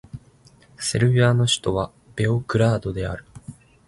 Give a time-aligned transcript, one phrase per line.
[0.79, 3.23] セルビアの首都はベオグラードである